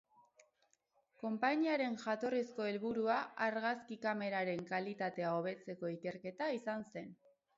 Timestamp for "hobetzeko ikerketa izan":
5.41-6.89